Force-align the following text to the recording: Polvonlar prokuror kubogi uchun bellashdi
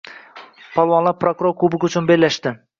Polvonlar 0.77 1.17
prokuror 1.25 1.55
kubogi 1.63 1.91
uchun 1.93 2.11
bellashdi 2.13 2.59